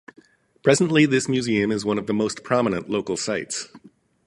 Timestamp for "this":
1.05-1.29